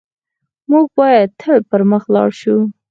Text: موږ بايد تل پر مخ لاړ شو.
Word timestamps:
موږ 0.69 0.85
بايد 0.97 1.29
تل 1.39 1.57
پر 1.69 1.81
مخ 1.91 2.03
لاړ 2.15 2.29
شو. 2.41 2.57